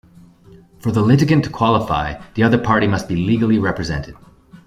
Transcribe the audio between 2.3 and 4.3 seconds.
the other party must be legally represented.